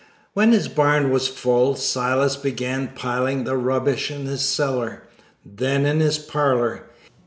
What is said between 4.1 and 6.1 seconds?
his cellar, then in